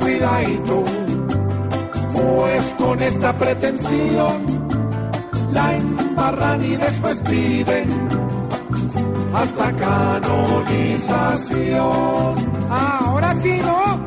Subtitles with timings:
[0.00, 0.84] cuidadito,
[2.12, 4.36] pues con esta pretensión
[5.52, 7.88] la embarran y después piden
[9.34, 12.34] hasta canonización.
[12.70, 14.00] Ahora sí, ¿no?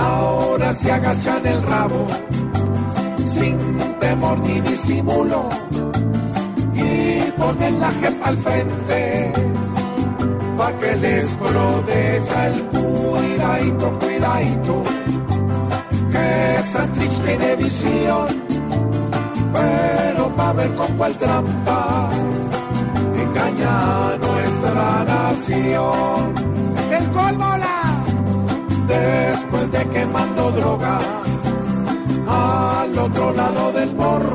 [0.00, 2.06] Ahora se agachan el rabo,
[3.26, 3.56] sin
[4.00, 5.48] temor ni disimulo,
[6.74, 9.32] y ponen la jepa al frente,
[10.56, 14.74] pa' que les proteja el cuidadito, cuidadito,
[16.12, 18.26] que Santrich tiene visión,
[19.52, 22.08] pero pa' ver con cuál trampa
[23.24, 23.72] engaña
[24.08, 26.34] a nuestra nación.
[26.80, 27.78] Es el colmo, la.
[28.86, 30.98] Después de que mandó droga
[32.26, 34.25] al otro lado del morro,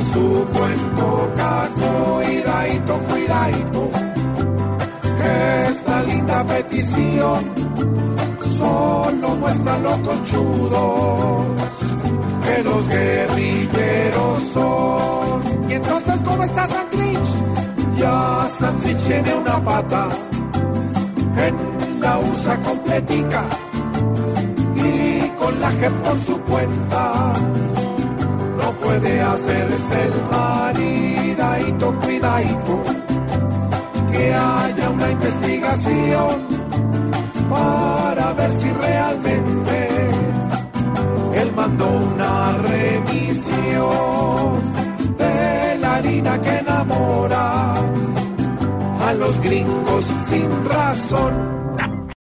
[0.00, 1.28] su cuento,
[1.74, 3.90] cuidadito, cuidadito,
[5.18, 7.40] que esta linda petición
[8.58, 11.42] solo muestra los conchudos
[12.44, 15.70] que los guerrilleros son.
[15.70, 17.98] ¿Y entonces cómo está Santrich?
[17.98, 20.08] Ya Santrich tiene una pata
[21.36, 23.42] en la usa completica
[24.74, 27.21] y con la G por su cuenta
[29.32, 32.82] hacerse el maridadito, cuidadito
[34.10, 36.36] que haya una investigación
[37.48, 39.88] para ver si realmente
[41.34, 43.72] él mandó una remisión
[45.16, 47.74] de la harina que enamora
[49.06, 51.61] a los gringos sin razón.